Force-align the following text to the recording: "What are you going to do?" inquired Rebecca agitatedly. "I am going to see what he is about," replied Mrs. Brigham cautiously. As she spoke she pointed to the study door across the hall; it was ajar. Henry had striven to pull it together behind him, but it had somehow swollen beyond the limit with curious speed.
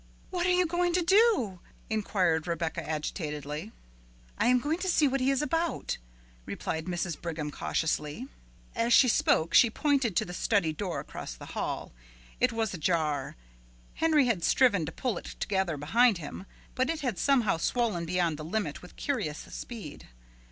"What 0.31 0.47
are 0.47 0.51
you 0.51 0.65
going 0.65 0.93
to 0.93 1.03
do?" 1.03 1.59
inquired 1.87 2.47
Rebecca 2.47 2.81
agitatedly. 2.89 3.71
"I 4.35 4.47
am 4.47 4.57
going 4.59 4.79
to 4.79 4.89
see 4.89 5.07
what 5.07 5.21
he 5.21 5.29
is 5.29 5.43
about," 5.43 5.99
replied 6.47 6.85
Mrs. 6.85 7.21
Brigham 7.21 7.51
cautiously. 7.51 8.27
As 8.73 8.93
she 8.93 9.07
spoke 9.07 9.53
she 9.53 9.69
pointed 9.69 10.15
to 10.15 10.25
the 10.25 10.33
study 10.33 10.73
door 10.73 10.99
across 10.99 11.35
the 11.35 11.45
hall; 11.53 11.91
it 12.39 12.51
was 12.51 12.73
ajar. 12.73 13.35
Henry 13.93 14.25
had 14.25 14.43
striven 14.43 14.87
to 14.87 14.91
pull 14.91 15.19
it 15.19 15.35
together 15.39 15.77
behind 15.77 16.17
him, 16.17 16.47
but 16.73 16.89
it 16.89 17.01
had 17.01 17.19
somehow 17.19 17.57
swollen 17.57 18.05
beyond 18.07 18.37
the 18.37 18.43
limit 18.43 18.81
with 18.81 18.95
curious 18.95 19.37
speed. 19.37 20.07